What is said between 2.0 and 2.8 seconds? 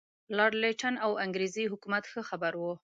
ښه خبر وو.